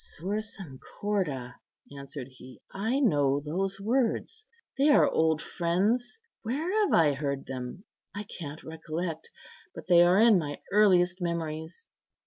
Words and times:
"'Sursum 0.03 0.79
corda!'" 0.79 1.57
answered 1.99 2.27
he; 2.27 2.59
"I 2.73 2.99
know 2.99 3.39
those 3.39 3.79
words. 3.79 4.47
They 4.75 4.89
are 4.89 5.07
old 5.07 5.43
friends; 5.43 6.19
where 6.41 6.71
have 6.81 6.91
I 6.91 7.13
heard 7.13 7.45
them? 7.45 7.83
I 8.15 8.23
can't 8.23 8.63
recollect; 8.63 9.29
but 9.75 9.85
they 9.85 10.01
are 10.01 10.17
in 10.19 10.39
my 10.39 10.59
earliest 10.71 11.21
memories. 11.21 11.87